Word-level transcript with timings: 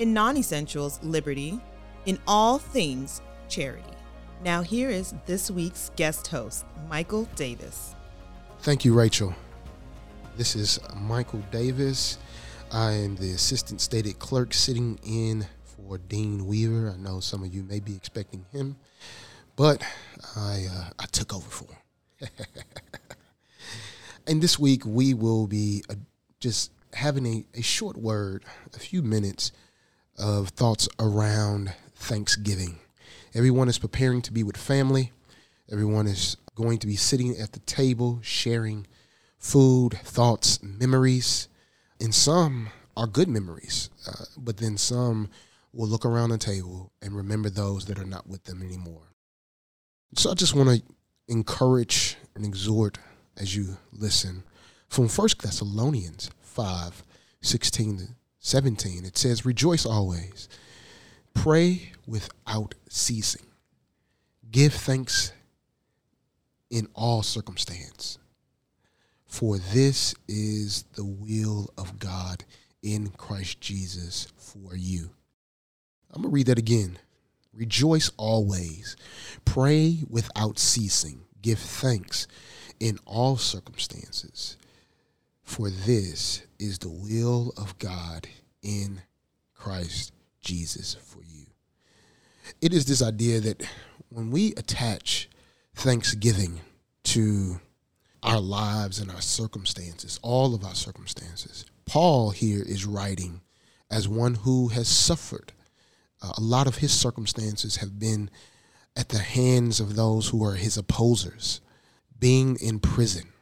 in 0.00 0.14
non 0.14 0.36
essentials, 0.38 0.98
liberty, 1.02 1.60
in 2.06 2.18
all 2.26 2.58
things, 2.58 3.20
charity. 3.48 3.84
Now, 4.42 4.62
here 4.62 4.88
is 4.88 5.14
this 5.26 5.50
week's 5.50 5.90
guest 5.94 6.26
host, 6.26 6.64
Michael 6.88 7.24
Davis. 7.36 7.94
Thank 8.60 8.84
you, 8.86 8.94
Rachel. 8.94 9.34
This 10.38 10.56
is 10.56 10.80
Michael 10.96 11.44
Davis. 11.50 12.16
I 12.72 12.92
am 12.92 13.16
the 13.16 13.32
assistant 13.32 13.82
stated 13.82 14.18
clerk 14.18 14.54
sitting 14.54 14.98
in 15.04 15.46
for 15.64 15.98
Dean 15.98 16.46
Weaver. 16.46 16.94
I 16.96 16.96
know 16.96 17.20
some 17.20 17.42
of 17.42 17.54
you 17.54 17.62
may 17.62 17.80
be 17.80 17.94
expecting 17.94 18.46
him, 18.52 18.76
but 19.54 19.82
I 20.34 20.64
uh, 20.70 20.84
I 20.98 21.06
took 21.12 21.34
over 21.34 21.50
for 21.50 21.66
him. 22.20 22.28
and 24.26 24.40
this 24.40 24.58
week 24.58 24.86
we 24.86 25.12
will 25.12 25.46
be 25.46 25.84
uh, 25.90 25.96
just 26.38 26.72
having 26.94 27.26
a, 27.26 27.58
a 27.58 27.62
short 27.62 27.98
word, 27.98 28.44
a 28.74 28.78
few 28.78 29.02
minutes 29.02 29.52
of 30.20 30.50
thoughts 30.50 30.88
around 30.98 31.72
Thanksgiving. 31.94 32.78
Everyone 33.34 33.68
is 33.68 33.78
preparing 33.78 34.22
to 34.22 34.32
be 34.32 34.42
with 34.42 34.56
family. 34.56 35.12
Everyone 35.70 36.06
is 36.06 36.36
going 36.54 36.78
to 36.78 36.86
be 36.86 36.96
sitting 36.96 37.36
at 37.38 37.52
the 37.52 37.60
table, 37.60 38.20
sharing 38.22 38.86
food, 39.38 39.98
thoughts, 40.04 40.62
memories. 40.62 41.48
And 42.00 42.14
some 42.14 42.70
are 42.96 43.06
good 43.06 43.28
memories, 43.28 43.88
uh, 44.06 44.24
but 44.36 44.58
then 44.58 44.76
some 44.76 45.30
will 45.72 45.88
look 45.88 46.04
around 46.04 46.30
the 46.30 46.38
table 46.38 46.92
and 47.00 47.16
remember 47.16 47.48
those 47.48 47.86
that 47.86 47.98
are 47.98 48.04
not 48.04 48.26
with 48.26 48.44
them 48.44 48.62
anymore. 48.62 49.14
So 50.16 50.30
I 50.30 50.34
just 50.34 50.54
want 50.54 50.68
to 50.68 50.82
encourage 51.28 52.16
and 52.34 52.44
exhort 52.44 52.98
as 53.36 53.54
you 53.54 53.78
listen 53.92 54.42
from 54.88 55.08
1 55.08 55.28
Thessalonians 55.40 56.30
5 56.40 57.04
16 57.42 57.96
to 57.98 58.04
17, 58.40 59.04
it 59.04 59.18
says, 59.18 59.44
Rejoice 59.44 59.84
always, 59.84 60.48
pray 61.34 61.92
without 62.06 62.74
ceasing, 62.88 63.46
give 64.50 64.72
thanks 64.72 65.32
in 66.70 66.88
all 66.94 67.22
circumstance, 67.22 68.18
for 69.26 69.58
this 69.58 70.14
is 70.26 70.84
the 70.94 71.04
will 71.04 71.70
of 71.76 71.98
God 71.98 72.44
in 72.82 73.08
Christ 73.10 73.60
Jesus 73.60 74.28
for 74.38 74.74
you. 74.74 75.10
I'm 76.10 76.22
going 76.22 76.32
to 76.32 76.34
read 76.34 76.46
that 76.46 76.58
again. 76.58 76.98
Rejoice 77.52 78.10
always, 78.16 78.96
pray 79.44 79.98
without 80.08 80.58
ceasing, 80.58 81.24
give 81.42 81.58
thanks 81.58 82.26
in 82.80 82.98
all 83.04 83.36
circumstances 83.36 84.56
for 85.50 85.68
this 85.68 86.42
is 86.60 86.78
the 86.78 86.88
will 86.88 87.52
of 87.56 87.76
God 87.80 88.28
in 88.62 89.02
Christ 89.52 90.12
Jesus 90.40 90.94
for 90.94 91.24
you. 91.24 91.46
It 92.60 92.72
is 92.72 92.84
this 92.84 93.02
idea 93.02 93.40
that 93.40 93.68
when 94.10 94.30
we 94.30 94.54
attach 94.56 95.28
thanksgiving 95.74 96.60
to 97.02 97.60
our 98.22 98.38
lives 98.38 99.00
and 99.00 99.10
our 99.10 99.20
circumstances, 99.20 100.20
all 100.22 100.54
of 100.54 100.64
our 100.64 100.76
circumstances, 100.76 101.64
Paul 101.84 102.30
here 102.30 102.62
is 102.62 102.86
writing 102.86 103.40
as 103.90 104.06
one 104.06 104.36
who 104.36 104.68
has 104.68 104.86
suffered. 104.86 105.52
Uh, 106.22 106.30
a 106.38 106.40
lot 106.40 106.68
of 106.68 106.76
his 106.76 106.92
circumstances 106.92 107.76
have 107.76 107.98
been 107.98 108.30
at 108.96 109.08
the 109.08 109.18
hands 109.18 109.80
of 109.80 109.96
those 109.96 110.28
who 110.28 110.44
are 110.44 110.54
his 110.54 110.76
opposers, 110.76 111.60
being 112.20 112.56
in 112.62 112.78
prison, 112.78 113.32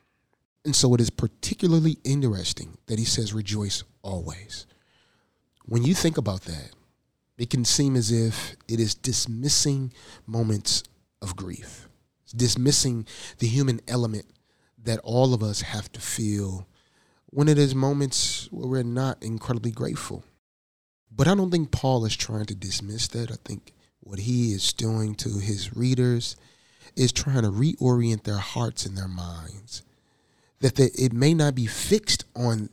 and 0.69 0.77
so 0.77 0.93
it 0.93 1.01
is 1.01 1.09
particularly 1.09 1.97
interesting 2.05 2.77
that 2.89 2.99
he 2.99 3.05
says, 3.07 3.33
rejoice 3.33 3.85
always. 4.03 4.67
When 5.65 5.83
you 5.83 5.95
think 5.95 6.19
about 6.19 6.43
that, 6.43 6.73
it 7.39 7.49
can 7.49 7.65
seem 7.65 7.97
as 7.97 8.13
if 8.13 8.55
it 8.69 8.79
is 8.79 8.95
dismissing 8.95 9.95
moments 10.27 10.83
of 11.23 11.37
grief, 11.37 11.89
it's 12.23 12.35
dismissing 12.35 13.07
the 13.39 13.47
human 13.47 13.81
element 13.89 14.27
that 14.85 15.01
all 15.05 15.33
of 15.33 15.43
us 15.43 15.63
have 15.63 15.91
to 15.93 16.03
feel 16.03 16.69
when 17.31 17.49
it 17.49 17.57
is 17.57 17.75
moments 17.75 18.47
where 18.51 18.69
we're 18.69 18.83
not 18.83 19.23
incredibly 19.23 19.71
grateful. 19.71 20.23
But 21.11 21.29
I 21.29 21.35
don't 21.35 21.51
think 21.51 21.71
Paul 21.71 22.05
is 22.05 22.15
trying 22.15 22.45
to 22.45 22.55
dismiss 22.55 23.09
that. 23.09 23.33
I 23.33 23.37
think 23.43 23.73
what 24.01 24.19
he 24.19 24.53
is 24.53 24.75
doing 24.75 25.15
to 25.15 25.39
his 25.39 25.75
readers 25.75 26.37
is 26.95 27.11
trying 27.11 27.45
to 27.45 27.51
reorient 27.51 28.25
their 28.25 28.37
hearts 28.37 28.85
and 28.85 28.99
their 28.99 29.09
minds 29.09 29.83
that 30.61 30.77
the, 30.77 30.91
it 30.99 31.13
may 31.13 31.35
not 31.35 31.55
be 31.55 31.67
fixed 31.67 32.25
on 32.35 32.71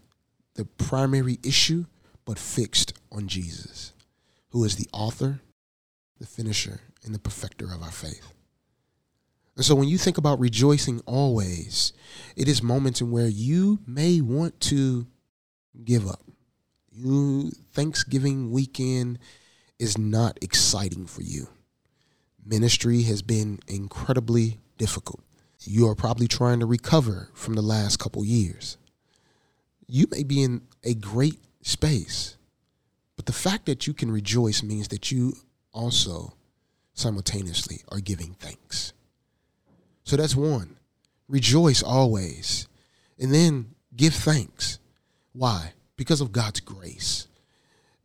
the 0.55 0.65
primary 0.65 1.39
issue, 1.43 1.85
but 2.25 2.39
fixed 2.39 2.93
on 3.11 3.27
Jesus, 3.27 3.93
who 4.49 4.63
is 4.63 4.75
the 4.75 4.87
author, 4.91 5.41
the 6.19 6.25
finisher, 6.25 6.81
and 7.03 7.13
the 7.13 7.19
perfecter 7.19 7.65
of 7.65 7.83
our 7.83 7.91
faith. 7.91 8.33
And 9.55 9.63
so 9.63 9.75
when 9.75 9.87
you 9.87 9.97
think 9.97 10.17
about 10.17 10.39
rejoicing 10.39 11.01
always, 11.05 11.93
it 12.35 12.47
is 12.47 12.61
moments 12.61 12.99
in 12.99 13.11
where 13.11 13.27
you 13.27 13.79
may 13.87 14.21
want 14.21 14.59
to 14.61 15.07
give 15.83 16.07
up. 16.07 16.21
You 16.91 17.51
Thanksgiving 17.73 18.51
weekend 18.51 19.19
is 19.79 19.97
not 19.97 20.37
exciting 20.41 21.05
for 21.05 21.21
you. 21.21 21.47
Ministry 22.45 23.03
has 23.03 23.21
been 23.21 23.59
incredibly 23.67 24.59
difficult 24.77 25.24
you 25.67 25.87
are 25.87 25.95
probably 25.95 26.27
trying 26.27 26.59
to 26.59 26.65
recover 26.65 27.29
from 27.33 27.55
the 27.55 27.61
last 27.61 27.97
couple 27.97 28.23
years. 28.23 28.77
You 29.87 30.07
may 30.11 30.23
be 30.23 30.43
in 30.43 30.61
a 30.83 30.93
great 30.93 31.39
space, 31.61 32.37
but 33.15 33.25
the 33.25 33.33
fact 33.33 33.65
that 33.65 33.87
you 33.87 33.93
can 33.93 34.11
rejoice 34.11 34.63
means 34.63 34.87
that 34.89 35.11
you 35.11 35.35
also 35.71 36.33
simultaneously 36.93 37.81
are 37.89 37.99
giving 37.99 38.35
thanks. 38.39 38.93
So 40.03 40.15
that's 40.15 40.35
one. 40.35 40.77
Rejoice 41.27 41.83
always. 41.83 42.67
And 43.19 43.33
then 43.33 43.75
give 43.95 44.13
thanks. 44.13 44.79
Why? 45.33 45.73
Because 45.97 46.21
of 46.21 46.31
God's 46.31 46.59
grace. 46.59 47.27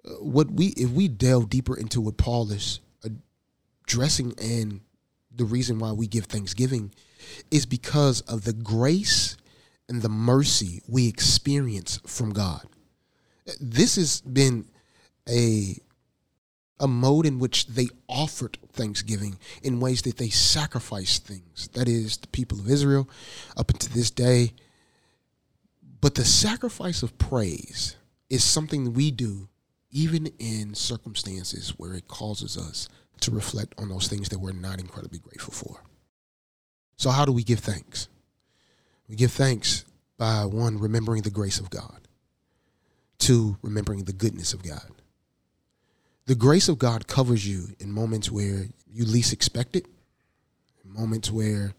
Uh, 0.04 0.12
what 0.14 0.50
we 0.50 0.68
if 0.76 0.90
we 0.90 1.08
delve 1.08 1.50
deeper 1.50 1.76
into 1.76 2.00
what 2.00 2.16
Paul 2.16 2.50
is 2.50 2.80
addressing 3.84 4.34
and 4.40 4.80
the 5.34 5.44
reason 5.44 5.78
why 5.78 5.92
we 5.92 6.06
give 6.06 6.24
thanksgiving 6.24 6.92
is 7.50 7.66
because 7.66 8.20
of 8.22 8.44
the 8.44 8.52
grace 8.52 9.36
and 9.88 10.02
the 10.02 10.08
mercy 10.08 10.82
we 10.88 11.08
experience 11.08 12.00
from 12.06 12.32
God. 12.32 12.66
This 13.60 13.96
has 13.96 14.20
been 14.20 14.66
a 15.28 15.76
a 16.80 16.88
mode 16.88 17.26
in 17.26 17.38
which 17.38 17.66
they 17.66 17.88
offered 18.08 18.56
thanksgiving 18.72 19.38
in 19.62 19.80
ways 19.80 20.00
that 20.02 20.16
they 20.16 20.30
sacrificed 20.30 21.26
things. 21.26 21.68
That 21.74 21.88
is, 21.88 22.16
the 22.16 22.28
people 22.28 22.58
of 22.58 22.70
Israel 22.70 23.08
up 23.56 23.70
until 23.70 23.94
this 23.94 24.10
day. 24.10 24.54
But 26.00 26.14
the 26.14 26.24
sacrifice 26.24 27.02
of 27.02 27.18
praise 27.18 27.96
is 28.30 28.42
something 28.42 28.94
we 28.94 29.10
do 29.10 29.48
even 29.90 30.28
in 30.38 30.74
circumstances 30.74 31.74
where 31.76 31.94
it 31.94 32.08
causes 32.08 32.56
us 32.56 32.88
to 33.20 33.30
reflect 33.30 33.74
on 33.76 33.90
those 33.90 34.08
things 34.08 34.30
that 34.30 34.38
we're 34.38 34.52
not 34.52 34.80
incredibly 34.80 35.18
grateful 35.18 35.52
for. 35.52 35.82
So, 37.00 37.08
how 37.08 37.24
do 37.24 37.32
we 37.32 37.42
give 37.42 37.60
thanks? 37.60 38.08
We 39.08 39.16
give 39.16 39.32
thanks 39.32 39.86
by 40.18 40.44
one, 40.44 40.78
remembering 40.78 41.22
the 41.22 41.30
grace 41.30 41.58
of 41.58 41.70
God, 41.70 41.98
two, 43.16 43.56
remembering 43.62 44.04
the 44.04 44.12
goodness 44.12 44.52
of 44.52 44.62
God. 44.62 44.90
The 46.26 46.34
grace 46.34 46.68
of 46.68 46.78
God 46.78 47.06
covers 47.06 47.48
you 47.48 47.68
in 47.78 47.90
moments 47.90 48.30
where 48.30 48.66
you 48.86 49.06
least 49.06 49.32
expect 49.32 49.76
it, 49.76 49.86
moments 50.84 51.30
where 51.30 51.72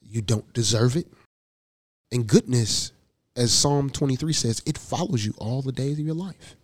you 0.00 0.22
don't 0.22 0.50
deserve 0.54 0.96
it. 0.96 1.08
And 2.10 2.26
goodness, 2.26 2.92
as 3.36 3.52
Psalm 3.52 3.90
23 3.90 4.32
says, 4.32 4.62
it 4.64 4.78
follows 4.78 5.26
you 5.26 5.34
all 5.36 5.60
the 5.60 5.72
days 5.72 5.98
of 5.98 6.06
your 6.06 6.14
life. 6.14 6.56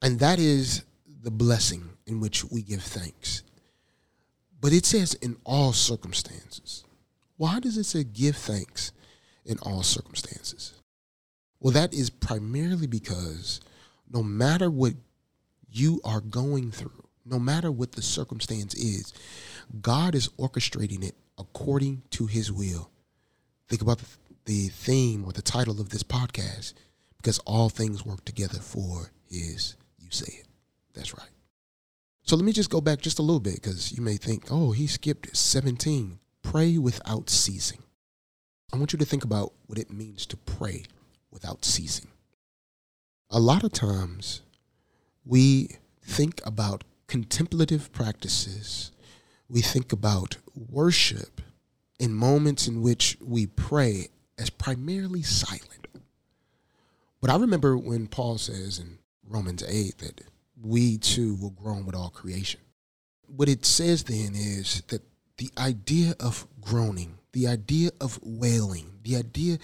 And 0.00 0.18
that 0.20 0.38
is 0.38 0.82
the 1.22 1.30
blessing 1.30 1.90
in 2.06 2.20
which 2.20 2.42
we 2.46 2.62
give 2.62 2.82
thanks. 2.82 3.42
But 4.62 4.72
it 4.72 4.86
says 4.86 5.12
in 5.12 5.36
all 5.44 5.74
circumstances. 5.74 6.84
Why 7.36 7.60
does 7.60 7.76
it 7.76 7.84
say 7.84 8.04
give 8.04 8.36
thanks 8.36 8.92
in 9.44 9.58
all 9.58 9.82
circumstances? 9.82 10.74
Well, 11.60 11.72
that 11.72 11.92
is 11.92 12.10
primarily 12.10 12.86
because 12.86 13.60
no 14.10 14.22
matter 14.22 14.70
what 14.70 14.94
you 15.70 16.00
are 16.04 16.20
going 16.20 16.70
through, 16.70 17.04
no 17.24 17.38
matter 17.38 17.72
what 17.72 17.92
the 17.92 18.02
circumstance 18.02 18.74
is, 18.74 19.12
God 19.80 20.14
is 20.14 20.28
orchestrating 20.38 21.02
it 21.02 21.14
according 21.38 22.02
to 22.10 22.26
his 22.26 22.52
will. 22.52 22.90
Think 23.68 23.82
about 23.82 24.00
the 24.44 24.68
theme 24.68 25.24
or 25.24 25.32
the 25.32 25.42
title 25.42 25.80
of 25.80 25.88
this 25.88 26.02
podcast 26.02 26.74
because 27.16 27.38
all 27.40 27.70
things 27.70 28.04
work 28.04 28.24
together 28.24 28.58
for 28.58 29.10
his, 29.28 29.76
you 29.98 30.08
say 30.10 30.40
it. 30.40 30.46
That's 30.92 31.16
right. 31.16 31.30
So 32.22 32.36
let 32.36 32.44
me 32.44 32.52
just 32.52 32.70
go 32.70 32.80
back 32.80 33.00
just 33.00 33.18
a 33.18 33.22
little 33.22 33.40
bit 33.40 33.54
because 33.54 33.92
you 33.92 34.02
may 34.02 34.16
think, 34.16 34.44
oh, 34.50 34.72
he 34.72 34.86
skipped 34.86 35.34
17. 35.36 36.18
Pray 36.44 36.78
without 36.78 37.28
ceasing. 37.28 37.82
I 38.72 38.76
want 38.76 38.92
you 38.92 38.98
to 39.00 39.04
think 39.04 39.24
about 39.24 39.52
what 39.66 39.78
it 39.78 39.90
means 39.90 40.24
to 40.26 40.36
pray 40.36 40.84
without 41.32 41.64
ceasing. 41.64 42.08
A 43.30 43.40
lot 43.40 43.64
of 43.64 43.72
times 43.72 44.42
we 45.24 45.78
think 46.02 46.40
about 46.46 46.84
contemplative 47.08 47.90
practices, 47.92 48.92
we 49.48 49.60
think 49.60 49.92
about 49.92 50.36
worship 50.54 51.40
in 51.98 52.14
moments 52.14 52.68
in 52.68 52.82
which 52.82 53.16
we 53.20 53.46
pray 53.46 54.08
as 54.38 54.50
primarily 54.50 55.22
silent. 55.22 55.88
But 57.20 57.30
I 57.30 57.36
remember 57.36 57.76
when 57.76 58.06
Paul 58.06 58.38
says 58.38 58.78
in 58.78 58.98
Romans 59.26 59.64
8 59.66 59.98
that 59.98 60.20
we 60.62 60.98
too 60.98 61.34
will 61.36 61.50
groan 61.50 61.86
with 61.86 61.94
all 61.94 62.10
creation. 62.10 62.60
What 63.26 63.48
it 63.48 63.64
says 63.64 64.04
then 64.04 64.34
is 64.34 64.82
that 64.88 65.02
the 65.36 65.50
idea 65.58 66.14
of 66.20 66.46
groaning, 66.60 67.18
the 67.32 67.46
idea 67.46 67.90
of 68.00 68.18
wailing, 68.22 68.98
the 69.02 69.16
idea 69.16 69.58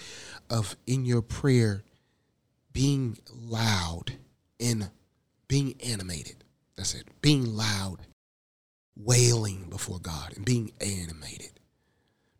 of 0.49 0.75
in 0.85 1.05
your 1.05 1.21
prayer 1.21 1.83
being 2.73 3.17
loud 3.31 4.13
and 4.59 4.89
being 5.47 5.75
animated. 5.85 6.43
That's 6.75 6.93
it. 6.93 7.07
Being 7.21 7.55
loud, 7.55 7.99
wailing 8.95 9.67
before 9.69 9.99
God 9.99 10.33
and 10.35 10.45
being 10.45 10.71
animated. 10.79 11.59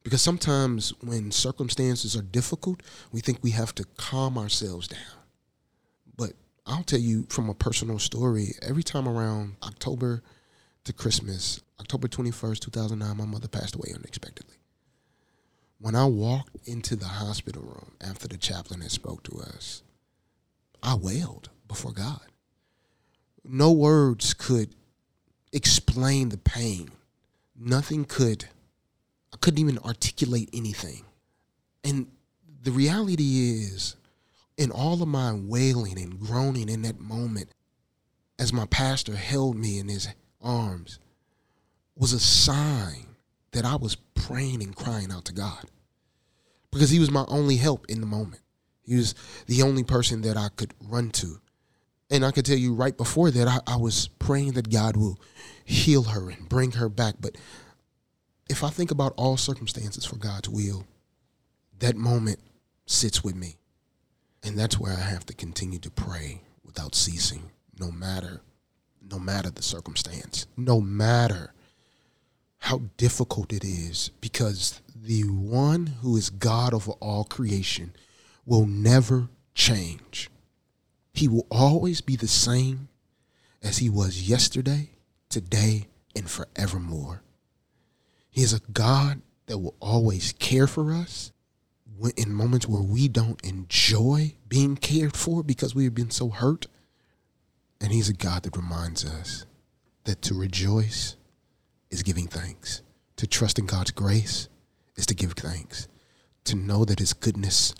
Because 0.03 0.21
sometimes 0.21 0.93
when 1.01 1.31
circumstances 1.31 2.15
are 2.15 2.23
difficult, 2.23 2.81
we 3.11 3.19
think 3.19 3.39
we 3.41 3.51
have 3.51 3.75
to 3.75 3.85
calm 3.97 4.37
ourselves 4.37 4.87
down. 4.87 4.99
But 6.17 6.33
I'll 6.65 6.83
tell 6.83 6.99
you 6.99 7.27
from 7.29 7.49
a 7.49 7.53
personal 7.53 7.99
story, 7.99 8.55
every 8.61 8.83
time 8.83 9.07
around 9.07 9.57
October 9.63 10.23
to 10.85 10.93
Christmas, 10.93 11.61
October 11.81 12.07
21st, 12.07 12.59
2009, 12.59 13.17
my 13.17 13.25
mother 13.25 13.47
passed 13.47 13.75
away 13.75 13.91
unexpectedly. 13.95 14.55
When 15.79 15.95
I 15.95 16.05
walked 16.05 16.55
into 16.65 16.95
the 16.95 17.07
hospital 17.07 17.63
room 17.63 17.93
after 17.99 18.27
the 18.27 18.37
chaplain 18.37 18.81
had 18.81 18.91
spoke 18.91 19.23
to 19.23 19.39
us, 19.39 19.81
I 20.83 20.95
wailed 20.95 21.49
before 21.67 21.91
God. 21.91 22.21
No 23.43 23.71
words 23.71 24.35
could 24.35 24.75
explain 25.51 26.29
the 26.29 26.37
pain. 26.37 26.91
Nothing 27.59 28.05
could 28.05 28.45
I 29.33 29.37
couldn't 29.37 29.59
even 29.59 29.77
articulate 29.79 30.49
anything. 30.53 31.05
And 31.83 32.07
the 32.63 32.71
reality 32.71 33.63
is, 33.63 33.95
in 34.57 34.71
all 34.71 35.01
of 35.01 35.07
my 35.07 35.33
wailing 35.33 35.97
and 35.97 36.19
groaning 36.19 36.69
in 36.69 36.81
that 36.83 36.99
moment, 36.99 37.49
as 38.37 38.51
my 38.51 38.65
pastor 38.65 39.15
held 39.15 39.55
me 39.55 39.79
in 39.79 39.87
his 39.87 40.09
arms, 40.41 40.99
was 41.95 42.13
a 42.13 42.19
sign 42.19 43.07
that 43.51 43.65
I 43.65 43.75
was 43.75 43.95
praying 43.95 44.63
and 44.63 44.75
crying 44.75 45.11
out 45.11 45.25
to 45.25 45.33
God. 45.33 45.65
Because 46.71 46.89
he 46.89 46.99
was 46.99 47.11
my 47.11 47.25
only 47.27 47.57
help 47.57 47.85
in 47.89 47.99
the 47.99 48.07
moment. 48.07 48.41
He 48.81 48.95
was 48.95 49.13
the 49.47 49.61
only 49.61 49.83
person 49.83 50.21
that 50.21 50.37
I 50.37 50.49
could 50.55 50.73
run 50.87 51.11
to. 51.11 51.39
And 52.09 52.25
I 52.25 52.31
could 52.31 52.45
tell 52.45 52.57
you 52.57 52.73
right 52.73 52.95
before 52.95 53.31
that, 53.31 53.47
I, 53.47 53.59
I 53.67 53.75
was 53.75 54.07
praying 54.19 54.53
that 54.53 54.69
God 54.69 54.97
will 54.97 55.19
heal 55.63 56.03
her 56.03 56.29
and 56.29 56.49
bring 56.49 56.73
her 56.73 56.89
back. 56.89 57.15
But 57.19 57.37
if 58.49 58.63
I 58.63 58.69
think 58.69 58.91
about 58.91 59.13
all 59.17 59.37
circumstances 59.37 60.05
for 60.05 60.17
God's 60.17 60.49
will, 60.49 60.85
that 61.79 61.95
moment 61.95 62.39
sits 62.85 63.23
with 63.23 63.35
me. 63.35 63.57
And 64.43 64.57
that's 64.57 64.79
where 64.79 64.93
I 64.93 65.01
have 65.01 65.25
to 65.27 65.33
continue 65.33 65.79
to 65.79 65.91
pray 65.91 66.41
without 66.63 66.95
ceasing, 66.95 67.51
no 67.79 67.91
matter 67.91 68.41
no 69.09 69.19
matter 69.19 69.49
the 69.49 69.63
circumstance, 69.63 70.45
no 70.55 70.79
matter 70.79 71.53
how 72.61 72.83
difficult 72.97 73.51
it 73.51 73.63
is, 73.63 74.11
because 74.21 74.81
the 74.95 75.23
one 75.23 75.87
who 76.01 76.15
is 76.15 76.29
God 76.29 76.73
over 76.73 76.91
all 76.93 77.23
creation 77.23 77.93
will 78.45 78.65
never 78.65 79.29
change. 79.55 80.29
He 81.13 81.27
will 81.27 81.47
always 81.49 82.01
be 82.01 82.15
the 82.15 82.27
same 82.27 82.87
as 83.63 83.79
he 83.79 83.89
was 83.89 84.29
yesterday, 84.29 84.91
today, 85.27 85.87
and 86.15 86.29
forevermore. 86.29 87.23
He 88.29 88.43
is 88.43 88.53
a 88.53 88.61
God 88.71 89.21
that 89.47 89.57
will 89.57 89.75
always 89.79 90.33
care 90.33 90.67
for 90.67 90.93
us 90.93 91.31
in 92.15 92.33
moments 92.33 92.67
where 92.67 92.81
we 92.81 93.07
don't 93.07 93.43
enjoy 93.43 94.35
being 94.47 94.75
cared 94.75 95.15
for 95.15 95.43
because 95.43 95.75
we 95.75 95.83
have 95.83 95.95
been 95.95 96.11
so 96.11 96.29
hurt. 96.29 96.67
And 97.79 97.91
He's 97.91 98.09
a 98.09 98.13
God 98.13 98.43
that 98.43 98.55
reminds 98.55 99.03
us 99.03 99.45
that 100.03 100.21
to 100.23 100.33
rejoice 100.33 101.15
is 101.91 102.03
giving 102.03 102.27
thanks, 102.27 102.81
to 103.17 103.27
trust 103.27 103.59
in 103.59 103.67
God's 103.67 103.91
grace 103.91 104.49
is 104.95 105.05
to 105.05 105.15
give 105.15 105.33
thanks, 105.33 105.87
to 106.45 106.55
know 106.55 106.85
that 106.85 106.99
His 106.99 107.13
goodness 107.13 107.75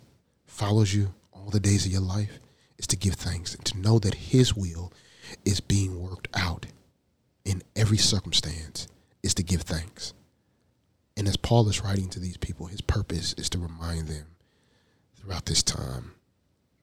follows 0.46 0.94
you 0.94 1.14
all 1.32 1.50
the 1.50 1.60
days 1.60 1.86
of 1.86 1.92
your 1.92 2.02
life 2.02 2.40
is 2.78 2.86
to 2.88 2.96
give 2.96 3.16
thanks, 3.16 3.56
and 3.56 3.66
to 3.66 3.80
know 3.80 3.98
that 4.00 4.14
His 4.14 4.56
will 4.56 4.92
is 5.46 5.60
being 5.60 6.00
worked 6.00 6.28
out 6.36 6.66
in 7.46 7.62
every 7.76 7.98
circumstance 7.98 8.88
is 9.24 9.34
to 9.36 9.44
give 9.44 9.62
thanks. 9.62 10.14
And 11.18 11.28
as 11.28 11.38
Paul 11.38 11.68
is 11.70 11.84
writing 11.84 12.10
to 12.10 12.20
these 12.20 12.38
people, 12.38 12.68
his 12.68 12.82
purpose 12.82 13.34
is 13.34 13.50
to 13.50 13.60
remind 13.60 14.08
them 14.08 14.26
throughout 15.16 15.46
this 15.46 15.64
time 15.64 16.14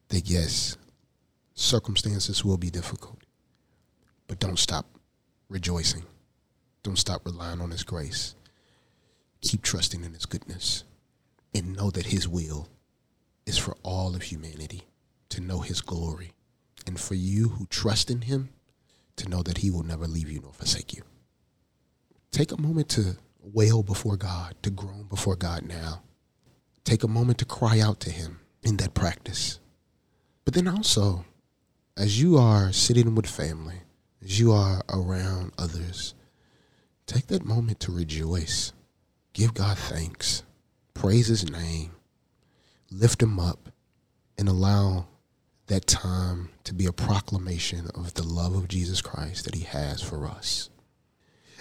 that 0.08 0.28
yes, 0.28 0.76
circumstances 1.54 2.44
will 2.44 2.56
be 2.56 2.70
difficult, 2.70 3.18
but 4.26 4.38
don't 4.38 4.58
stop 4.58 4.86
rejoicing. 5.48 6.04
Don't 6.82 6.98
stop 6.98 7.24
relying 7.24 7.60
on 7.60 7.70
his 7.70 7.82
grace. 7.82 8.34
Keep 9.40 9.62
trusting 9.62 10.04
in 10.04 10.14
his 10.14 10.26
goodness 10.26 10.84
and 11.54 11.76
know 11.76 11.90
that 11.90 12.06
his 12.06 12.28
will 12.28 12.68
is 13.46 13.58
for 13.58 13.76
all 13.82 14.14
of 14.14 14.22
humanity 14.22 14.82
to 15.30 15.40
know 15.40 15.60
his 15.60 15.80
glory 15.80 16.32
and 16.86 16.98
for 16.98 17.14
you 17.14 17.48
who 17.48 17.66
trust 17.66 18.10
in 18.10 18.22
him 18.22 18.50
to 19.16 19.28
know 19.28 19.42
that 19.42 19.58
he 19.58 19.70
will 19.70 19.82
never 19.82 20.06
leave 20.06 20.30
you 20.30 20.40
nor 20.40 20.52
forsake 20.52 20.94
you. 20.94 21.02
Take 22.30 22.52
a 22.52 22.60
moment 22.60 22.88
to 22.90 23.16
wail 23.40 23.82
before 23.82 24.16
God, 24.16 24.54
to 24.62 24.70
groan 24.70 25.04
before 25.04 25.36
God 25.36 25.62
now. 25.62 26.02
Take 26.84 27.02
a 27.02 27.08
moment 27.08 27.38
to 27.38 27.44
cry 27.44 27.80
out 27.80 28.00
to 28.00 28.10
Him 28.10 28.40
in 28.62 28.76
that 28.78 28.94
practice. 28.94 29.60
But 30.44 30.54
then 30.54 30.68
also, 30.68 31.24
as 31.96 32.20
you 32.20 32.38
are 32.38 32.72
sitting 32.72 33.14
with 33.14 33.26
family, 33.26 33.82
as 34.22 34.38
you 34.38 34.52
are 34.52 34.82
around 34.88 35.52
others, 35.58 36.14
take 37.08 37.26
that 37.28 37.44
moment 37.44 37.80
to 37.80 37.92
rejoice. 37.92 38.72
Give 39.32 39.54
God 39.54 39.78
thanks. 39.78 40.44
Praise 40.94 41.28
His 41.28 41.50
name. 41.50 41.92
Lift 42.90 43.22
Him 43.22 43.40
up 43.40 43.70
and 44.36 44.48
allow 44.48 45.06
that 45.66 45.86
time 45.86 46.50
to 46.64 46.74
be 46.74 46.86
a 46.86 46.92
proclamation 46.92 47.88
of 47.94 48.14
the 48.14 48.22
love 48.22 48.54
of 48.54 48.68
Jesus 48.68 49.00
Christ 49.00 49.44
that 49.44 49.54
He 49.54 49.64
has 49.64 50.02
for 50.02 50.26
us. 50.26 50.70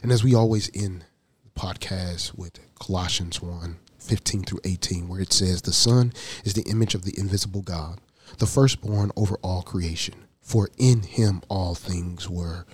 And 0.04 0.12
as 0.12 0.24
we 0.24 0.36
always 0.36 0.70
end 0.76 1.06
the 1.44 1.60
podcast 1.60 2.38
with 2.38 2.60
Colossians 2.80 3.42
1 3.42 3.78
15 4.00 4.44
through 4.44 4.60
18, 4.64 5.10
where 5.10 5.20
it 5.20 5.34
says, 5.34 5.62
The 5.62 5.74
Son 5.74 6.14
is 6.46 6.54
the 6.54 6.70
image 6.70 6.96
of 6.96 7.04
the 7.04 7.18
invisible 7.18 7.62
God, 7.62 8.00
the 8.38 8.46
firstborn 8.46 9.12
over 9.18 9.36
all 9.42 9.64
creation. 9.64 10.16
For 10.40 10.70
in 10.78 11.02
him 11.02 11.42
all 11.50 11.76
things 11.76 12.30
were 12.30 12.66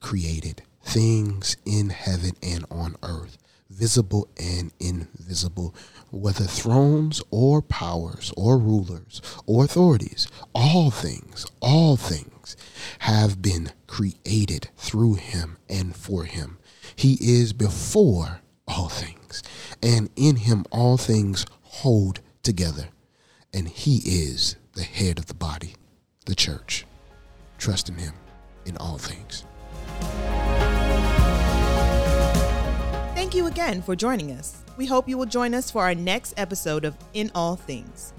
created, 0.00 0.62
things 0.82 1.56
in 1.64 1.90
heaven 1.90 2.32
and 2.42 2.64
on 2.70 2.96
earth, 3.02 3.38
visible 3.68 4.28
and 4.38 4.72
invisible, 4.80 5.74
whether 6.10 6.44
thrones 6.44 7.22
or 7.30 7.62
powers 7.62 8.32
or 8.36 8.58
rulers 8.58 9.22
or 9.46 9.64
authorities, 9.64 10.26
all 10.54 10.90
things, 10.90 11.46
all 11.60 11.96
things 11.96 12.56
have 13.00 13.40
been 13.40 13.70
created 13.86 14.68
through 14.76 15.14
him 15.14 15.56
and 15.68 15.94
for 15.94 16.24
him. 16.24 16.58
He 16.96 17.16
is 17.20 17.52
before 17.52 18.40
all 18.66 18.88
things, 18.88 19.42
and 19.82 20.10
in 20.16 20.36
him 20.36 20.64
all 20.70 20.96
things 20.96 21.46
hold 21.62 22.20
together. 22.42 22.88
And 23.52 23.68
he 23.68 23.96
is 24.04 24.56
the 24.74 24.82
head 24.82 25.18
of 25.18 25.26
the 25.26 25.34
body, 25.34 25.74
the 26.26 26.34
church. 26.34 26.86
Trust 27.58 27.88
in 27.88 27.96
him 27.96 28.14
in 28.64 28.76
all 28.76 28.98
things. 28.98 29.44
Thank 33.30 33.38
you 33.38 33.46
again 33.46 33.80
for 33.80 33.94
joining 33.94 34.32
us. 34.32 34.64
We 34.76 34.86
hope 34.86 35.08
you 35.08 35.16
will 35.16 35.24
join 35.24 35.54
us 35.54 35.70
for 35.70 35.84
our 35.84 35.94
next 35.94 36.34
episode 36.36 36.84
of 36.84 36.96
In 37.12 37.30
All 37.32 37.54
Things. 37.54 38.12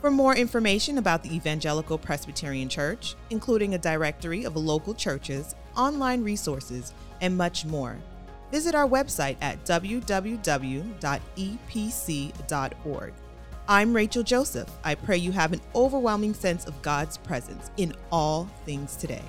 For 0.00 0.10
more 0.10 0.34
information 0.34 0.98
about 0.98 1.22
the 1.22 1.32
Evangelical 1.32 1.96
Presbyterian 1.96 2.68
Church, 2.68 3.14
including 3.30 3.74
a 3.74 3.78
directory 3.78 4.42
of 4.42 4.56
local 4.56 4.92
churches, 4.92 5.54
online 5.76 6.24
resources, 6.24 6.92
and 7.20 7.36
much 7.36 7.64
more, 7.64 7.96
visit 8.50 8.74
our 8.74 8.88
website 8.88 9.36
at 9.40 9.64
www.epc.org. 9.64 10.02
I'm 13.68 13.94
Rachel 13.94 14.22
Joseph. 14.24 14.70
I 14.82 14.96
pray 14.96 15.18
you 15.18 15.30
have 15.30 15.52
an 15.52 15.60
overwhelming 15.76 16.34
sense 16.34 16.64
of 16.66 16.82
God's 16.82 17.18
presence 17.18 17.70
in 17.76 17.94
all 18.10 18.50
things 18.64 18.96
today. 18.96 19.22